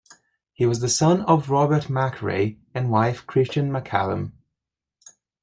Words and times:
He 0.51 0.65
was 0.65 0.79
the 0.79 0.89
son 0.89 1.21
of 1.25 1.51
Robert 1.51 1.83
Machray, 1.83 2.57
and 2.73 2.89
wife 2.89 3.27
Christian 3.27 3.69
Macallum. 3.71 4.31